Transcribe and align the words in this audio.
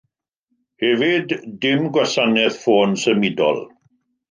Hefyd 0.83 1.35
dim 1.65 1.85
gwasanaeth 1.99 2.59
ffôn 2.65 2.99
symudol. 3.05 3.65